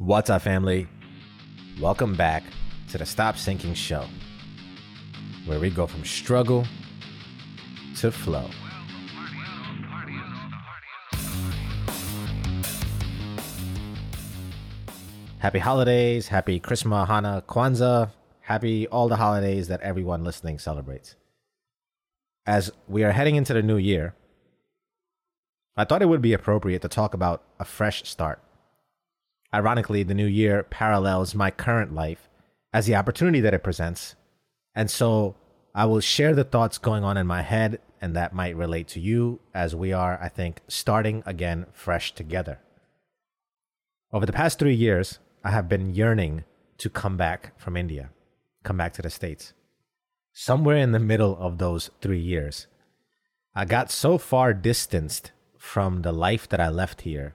[0.00, 0.88] What's up, family?
[1.78, 2.42] Welcome back
[2.88, 4.06] to the Stop Sinking Show,
[5.44, 6.66] where we go from struggle
[7.98, 8.48] to flow.
[15.36, 18.10] Happy holidays, happy Christmas, Hanukkah, Kwanzaa,
[18.40, 21.14] happy all the holidays that everyone listening celebrates.
[22.46, 24.14] As we are heading into the new year,
[25.76, 28.40] I thought it would be appropriate to talk about a fresh start.
[29.52, 32.28] Ironically, the new year parallels my current life
[32.72, 34.14] as the opportunity that it presents.
[34.74, 35.34] And so
[35.74, 39.00] I will share the thoughts going on in my head and that might relate to
[39.00, 42.60] you as we are, I think, starting again fresh together.
[44.12, 46.44] Over the past three years, I have been yearning
[46.78, 48.10] to come back from India,
[48.64, 49.52] come back to the States.
[50.32, 52.66] Somewhere in the middle of those three years,
[53.54, 57.34] I got so far distanced from the life that I left here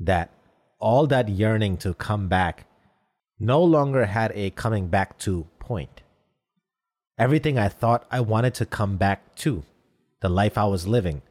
[0.00, 0.32] that
[0.78, 2.66] all that yearning to come back
[3.38, 6.02] no longer had a coming back to point.
[7.18, 9.64] Everything I thought I wanted to come back to,
[10.20, 11.22] the life I was living,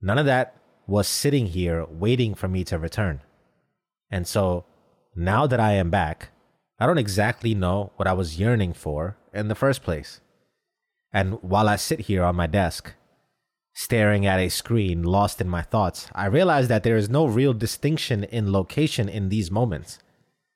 [0.00, 0.56] none of that
[0.86, 3.20] was sitting here waiting for me to return.
[4.10, 4.64] And so
[5.14, 6.28] now that I am back,
[6.78, 10.20] I don't exactly know what I was yearning for in the first place.
[11.12, 12.92] And while I sit here on my desk,
[13.78, 17.52] staring at a screen, lost in my thoughts, I realize that there is no real
[17.52, 19.98] distinction in location in these moments.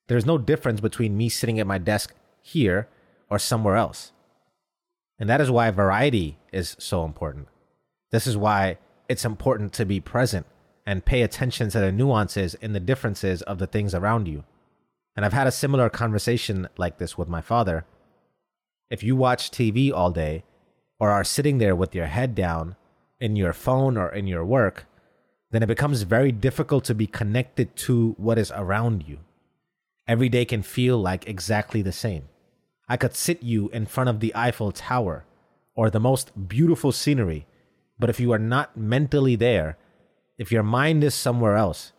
[0.09, 2.89] There's no difference between me sitting at my desk here
[3.29, 4.13] or somewhere else.
[5.19, 7.49] And that is why variety is so important.
[8.11, 10.47] This is why it's important to be present
[10.87, 14.45] and pay attention to the nuances and the differences of the things around you.
[15.15, 17.85] And I've had a similar conversation like this with my father.
[18.89, 20.43] If you watch TV all day
[20.99, 22.77] or are sitting there with your head down
[23.21, 24.87] in your phone or in your work,
[25.51, 29.19] then it becomes very difficult to be connected to what is around you.
[30.09, 32.29] Every day can feel like exactly the same.
[32.89, 35.25] I could sit you in front of the Eiffel Tower
[35.75, 37.47] or the most beautiful scenery,
[37.99, 39.77] but if you are not mentally there,
[40.39, 41.93] if your mind is somewhere else,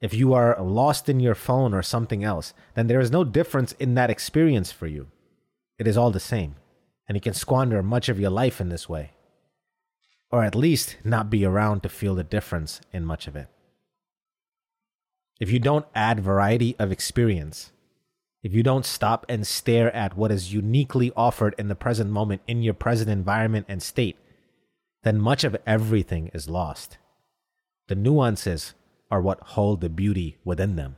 [0.00, 3.72] if you are lost in your phone or something else, then there is no difference
[3.72, 5.08] in that experience for you.
[5.78, 6.54] It is all the same,
[7.08, 9.12] and you can squander much of your life in this way
[10.30, 13.48] or at least not be around to feel the difference in much of it.
[15.40, 17.72] If you don't add variety of experience,
[18.42, 22.42] if you don't stop and stare at what is uniquely offered in the present moment
[22.46, 24.16] in your present environment and state,
[25.02, 26.98] then much of everything is lost.
[27.88, 28.74] The nuances
[29.10, 30.96] are what hold the beauty within them.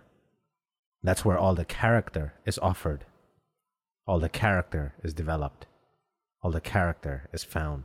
[1.03, 3.05] That's where all the character is offered.
[4.07, 5.67] All the character is developed.
[6.43, 7.85] All the character is found.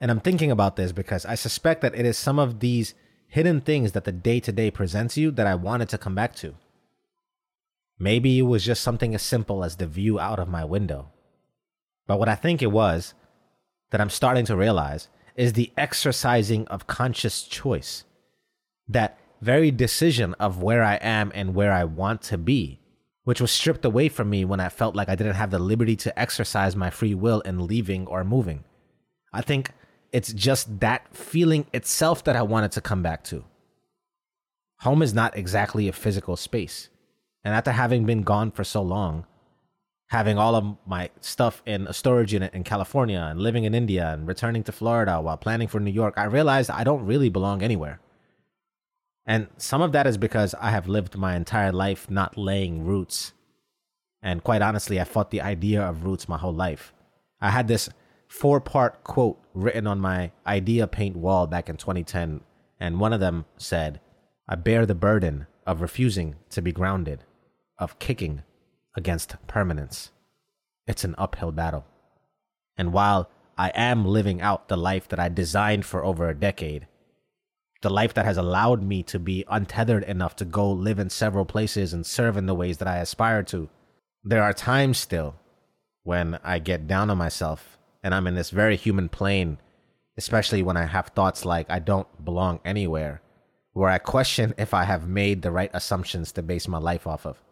[0.00, 2.94] And I'm thinking about this because I suspect that it is some of these
[3.28, 6.34] hidden things that the day to day presents you that I wanted to come back
[6.36, 6.54] to.
[7.98, 11.10] Maybe it was just something as simple as the view out of my window.
[12.06, 13.12] But what I think it was
[13.90, 18.04] that I'm starting to realize is the exercising of conscious choice.
[18.88, 22.80] That very decision of where I am and where I want to be,
[23.24, 25.94] which was stripped away from me when I felt like I didn't have the liberty
[25.96, 28.64] to exercise my free will in leaving or moving.
[29.32, 29.70] I think
[30.12, 33.44] it's just that feeling itself that I wanted to come back to.
[34.80, 36.88] Home is not exactly a physical space.
[37.44, 39.26] And after having been gone for so long,
[40.08, 44.10] having all of my stuff in a storage unit in California and living in India
[44.12, 47.62] and returning to Florida while planning for New York, I realized I don't really belong
[47.62, 48.00] anywhere.
[49.26, 53.32] And some of that is because I have lived my entire life not laying roots.
[54.22, 56.92] And quite honestly, I fought the idea of roots my whole life.
[57.40, 57.88] I had this
[58.26, 62.40] four part quote written on my idea paint wall back in 2010,
[62.78, 64.00] and one of them said,
[64.48, 67.24] I bear the burden of refusing to be grounded,
[67.78, 68.42] of kicking
[68.96, 70.10] against permanence.
[70.86, 71.84] It's an uphill battle.
[72.76, 76.86] And while I am living out the life that I designed for over a decade,
[77.82, 81.44] the life that has allowed me to be untethered enough to go live in several
[81.44, 83.68] places and serve in the ways that I aspire to,
[84.24, 85.36] there are times still
[86.02, 89.58] when I get down on myself and I'm in this very human plane,
[90.16, 93.20] especially when I have thoughts like I don't belong anywhere,
[93.72, 97.26] where I question if I have made the right assumptions to base my life off
[97.26, 97.42] of.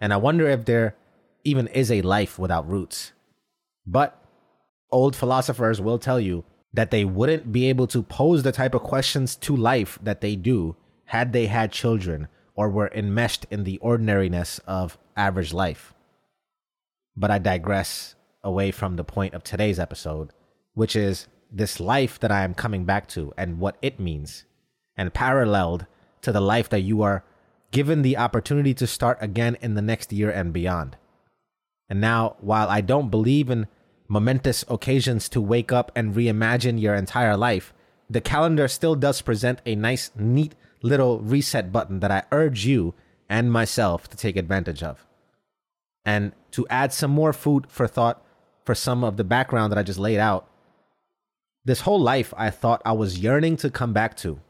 [0.00, 0.96] And I wonder if there
[1.44, 3.12] even is a life without roots.
[3.86, 4.20] But
[4.90, 8.82] old philosophers will tell you that they wouldn't be able to pose the type of
[8.82, 10.76] questions to life that they do
[11.06, 15.94] had they had children or were enmeshed in the ordinariness of average life.
[17.16, 20.30] But I digress away from the point of today's episode,
[20.74, 24.44] which is this life that I am coming back to and what it means,
[24.96, 25.86] and paralleled
[26.22, 27.24] to the life that you are
[27.70, 30.96] given the opportunity to start again in the next year and beyond.
[31.88, 33.66] And now, while I don't believe in
[34.08, 37.74] momentous occasions to wake up and reimagine your entire life,
[38.08, 42.94] the calendar still does present a nice, neat little reset button that I urge you
[43.28, 45.06] and myself to take advantage of.
[46.04, 48.23] And to add some more food for thought
[48.64, 50.48] for some of the background that I just laid out,
[51.64, 54.40] this whole life I thought I was yearning to come back to.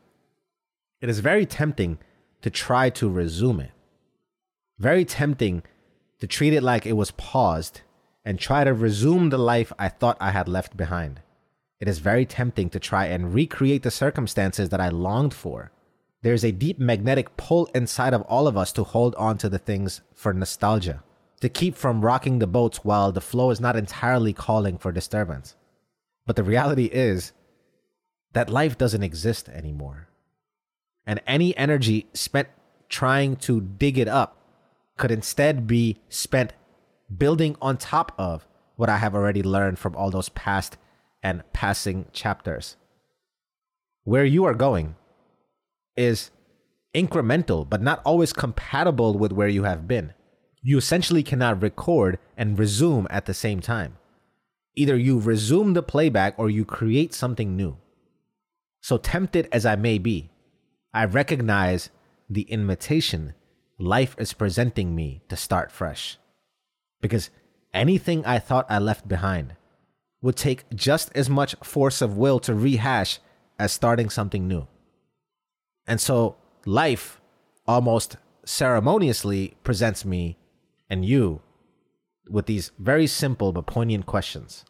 [1.01, 1.99] It is very tempting
[2.43, 3.71] to try to resume it.
[4.79, 5.63] Very tempting
[6.19, 7.83] to treat it like it was paused
[8.25, 11.21] and try to resume the life I thought I had left behind.
[11.81, 15.71] It is very tempting to try and recreate the circumstances that I longed for.
[16.23, 19.59] There's a deep magnetic pull inside of all of us to hold on to the
[19.59, 21.03] things for nostalgia,
[21.45, 25.57] to keep from rocking the boats while the flow is not entirely calling for disturbance.
[26.25, 27.33] But the reality is
[28.33, 30.09] that life doesn't exist anymore.
[31.07, 32.49] And any energy spent
[32.89, 34.39] trying to dig it up
[34.97, 36.55] could instead be spent
[37.15, 40.79] building on top of what I have already learned from all those past
[41.23, 42.77] and passing chapters.
[44.05, 44.97] Where you are going
[45.95, 46.31] is
[46.95, 50.15] incremental, but not always compatible with where you have been.
[50.67, 53.99] You essentially cannot record and resume at the same time.
[54.75, 57.77] Either you resume the playback or you create something new.
[58.81, 60.31] So tempted as I may be,
[60.95, 61.91] I recognize
[62.31, 63.35] the invitation
[63.79, 66.17] life is presenting me to start fresh.
[67.03, 67.29] Because
[67.75, 69.57] anything I thought I left behind
[70.23, 73.19] would take just as much force of will to rehash
[73.59, 74.67] as starting something new.
[75.87, 77.21] And so life
[77.67, 78.17] almost
[78.47, 80.39] ceremoniously presents me
[80.89, 81.41] and you
[82.29, 84.65] with these very simple but poignant questions.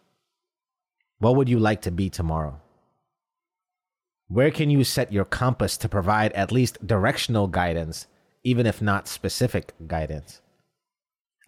[1.19, 2.61] What would you like to be tomorrow?
[4.29, 8.07] Where can you set your compass to provide at least directional guidance,
[8.43, 10.41] even if not specific guidance?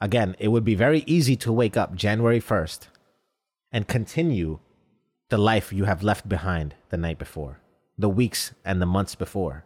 [0.00, 2.88] Again, it would be very easy to wake up January 1st
[3.72, 4.60] and continue
[5.30, 7.60] the life you have left behind the night before,
[7.98, 9.64] the weeks and the months before.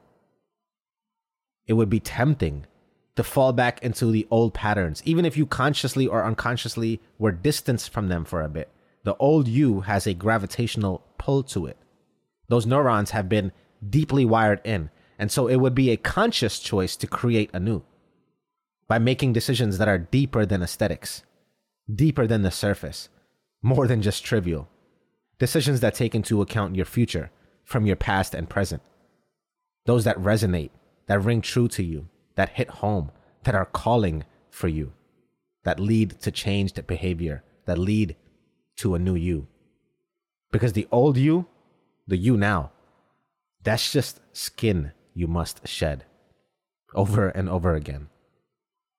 [1.66, 2.66] It would be tempting
[3.16, 7.90] to fall back into the old patterns, even if you consciously or unconsciously were distanced
[7.90, 8.70] from them for a bit.
[9.04, 11.76] The old you has a gravitational pull to it.
[12.48, 13.52] Those neurons have been
[13.88, 17.82] deeply wired in, and so it would be a conscious choice to create anew
[18.88, 21.22] by making decisions that are deeper than aesthetics,
[21.94, 23.08] deeper than the surface,
[23.62, 24.68] more than just trivial.
[25.38, 27.30] Decisions that take into account your future
[27.64, 28.82] from your past and present.
[29.86, 30.70] Those that resonate,
[31.06, 32.08] that ring true to you,
[32.40, 33.10] that hit home,
[33.44, 34.94] that are calling for you,
[35.62, 38.16] that lead to changed behavior, that lead
[38.76, 39.46] to a new you.
[40.50, 41.46] Because the old you,
[42.08, 42.72] the you now,
[43.62, 46.06] that's just skin you must shed
[46.94, 48.08] over and over again.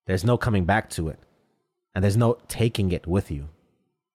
[0.06, 1.18] There's no coming back to it,
[1.96, 3.50] and there's no taking it with you,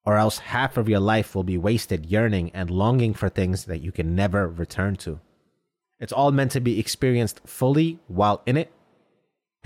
[0.05, 3.81] or else half of your life will be wasted yearning and longing for things that
[3.81, 5.19] you can never return to.
[5.99, 8.71] It's all meant to be experienced fully while in it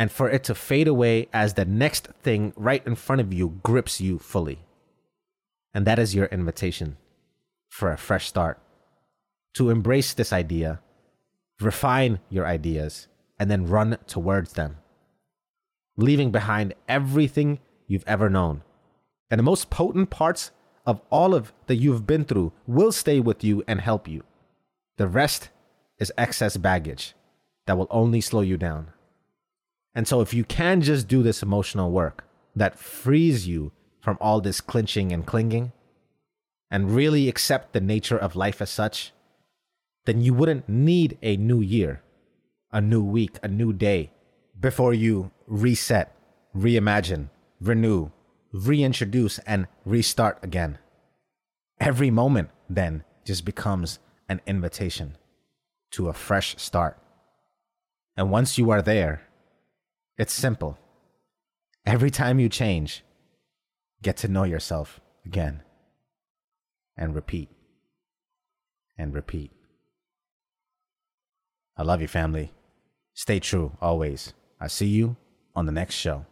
[0.01, 3.61] and for it to fade away as the next thing right in front of you
[3.63, 4.61] grips you fully.
[5.75, 6.97] And that is your invitation
[7.69, 8.59] for a fresh start.
[9.57, 10.81] To embrace this idea,
[11.61, 13.09] refine your ideas,
[13.39, 14.79] and then run towards them,
[15.99, 18.63] leaving behind everything you've ever known.
[19.31, 20.51] And the most potent parts
[20.87, 24.25] of all of that you've been through will stay with you and help you.
[24.97, 25.51] The rest
[25.99, 27.13] is excess baggage
[27.67, 28.95] that will only slow you down.
[29.95, 34.41] And so, if you can just do this emotional work that frees you from all
[34.41, 35.73] this clinching and clinging
[36.71, 39.13] and really accept the nature of life as such,
[40.07, 42.03] then you wouldn't need a new year,
[42.73, 44.11] a new week, a new day
[44.59, 46.15] before you reset,
[46.57, 47.29] reimagine,
[47.61, 48.11] renew,
[48.53, 50.79] reintroduce, and restart again.
[51.81, 55.17] Every moment then just becomes an invitation
[55.93, 56.99] to a fresh start.
[58.17, 59.23] And once you are there,
[60.19, 60.79] it's simple.
[61.87, 63.03] Every time you change,
[64.03, 65.63] get to know yourself again
[66.97, 67.49] and repeat
[68.99, 69.51] and repeat.
[71.77, 72.53] I love you, family.
[73.15, 74.35] Stay true always.
[74.61, 75.17] I see you
[75.55, 76.27] on the next show.